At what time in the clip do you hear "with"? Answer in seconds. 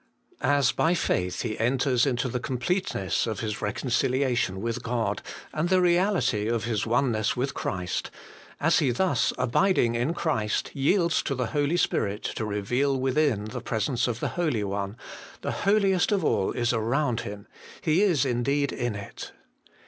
4.59-4.81, 7.37-7.53